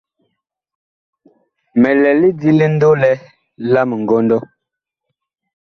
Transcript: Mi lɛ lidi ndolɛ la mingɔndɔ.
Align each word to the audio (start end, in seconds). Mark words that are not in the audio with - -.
Mi 1.79 1.89
lɛ 2.01 2.11
lidi 2.21 2.49
ndolɛ 2.75 3.11
la 3.71 3.81
mingɔndɔ. 3.89 4.37